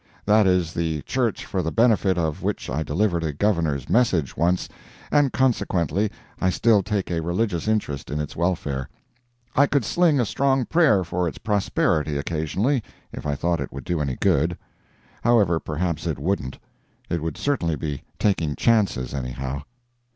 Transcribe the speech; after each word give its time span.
That 0.25 0.47
is 0.47 0.73
the 0.73 1.03
church 1.03 1.45
for 1.45 1.61
the 1.61 1.71
benefit 1.71 2.17
of 2.17 2.41
which 2.41 2.71
I 2.71 2.81
delivered 2.81 3.23
a 3.23 3.31
Governor's 3.31 3.87
message 3.87 4.35
once, 4.35 4.67
and 5.11 5.31
consequently 5.31 6.09
I 6.41 6.49
still 6.49 6.81
take 6.81 7.11
a 7.11 7.19
religious 7.21 7.67
interest 7.67 8.09
in 8.09 8.19
its 8.19 8.35
welfare. 8.35 8.89
I 9.55 9.67
could 9.67 9.85
sling 9.85 10.19
a 10.19 10.25
strong 10.25 10.65
prayer 10.65 11.03
for 11.03 11.27
its 11.27 11.37
prosperity, 11.37 12.17
occasionally, 12.17 12.81
if 13.13 13.27
I 13.27 13.35
thought 13.35 13.61
it 13.61 13.71
would 13.71 13.83
do 13.83 14.01
any 14.01 14.15
good. 14.15 14.57
However, 15.23 15.59
perhaps 15.59 16.07
it 16.07 16.17
wouldn't—it 16.17 17.21
would 17.21 17.37
certainly 17.37 17.75
be 17.75 18.01
taking 18.17 18.55
chances 18.55 19.13
anyhow. 19.13 19.61